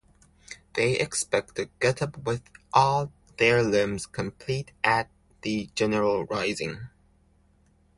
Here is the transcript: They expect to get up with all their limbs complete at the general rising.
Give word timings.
They 0.73 0.97
expect 0.97 1.57
to 1.57 1.69
get 1.79 2.01
up 2.01 2.17
with 2.17 2.41
all 2.73 3.13
their 3.37 3.61
limbs 3.61 4.07
complete 4.07 4.71
at 4.83 5.11
the 5.43 5.69
general 5.75 6.25
rising. 6.25 6.89